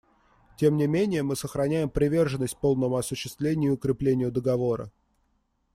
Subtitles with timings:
[0.57, 4.89] Тем не менее мы сохраняем приверженность полному осуществлению и укреплению Договора.